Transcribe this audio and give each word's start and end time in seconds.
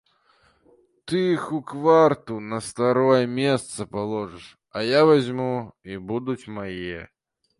Ты 1.09 1.19
іх 1.33 1.43
у 1.57 1.59
кварту 1.71 2.35
на 2.53 2.57
старое 2.69 3.25
месца 3.41 3.87
паложыш, 3.93 4.49
а 4.81 4.85
я 4.87 5.01
вазьму, 5.09 5.53
і 5.93 6.01
будуць 6.13 6.49
мае. 6.57 6.99